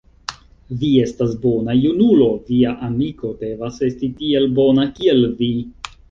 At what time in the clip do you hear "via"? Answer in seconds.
2.47-2.71